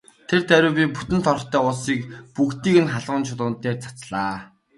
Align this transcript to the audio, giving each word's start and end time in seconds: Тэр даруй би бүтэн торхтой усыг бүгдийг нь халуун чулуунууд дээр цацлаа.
Тэр 0.29 0.41
даруй 0.49 0.71
би 0.77 0.83
бүтэн 0.95 1.19
торхтой 1.27 1.63
усыг 1.71 1.99
бүгдийг 2.35 2.77
нь 2.81 2.91
халуун 2.93 3.23
чулуунууд 3.27 3.61
дээр 3.63 3.77
цацлаа. 3.83 4.35